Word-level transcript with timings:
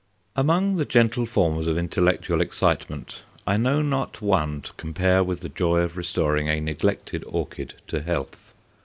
Among 0.35 0.77
the 0.77 0.85
gentle 0.85 1.27
forms 1.27 1.67
of 1.67 1.77
intellectual 1.77 2.41
excitement 2.41 3.21
I 3.45 3.55
know 3.57 3.83
not 3.83 4.19
one 4.19 4.61
to 4.63 4.73
compare 4.73 5.23
with 5.23 5.41
the 5.41 5.49
joy 5.49 5.81
of 5.81 5.95
restoring 5.95 6.49
a 6.49 6.59
neglected 6.59 7.23
orchid 7.27 7.75
to 7.89 8.01
health. 8.01 8.55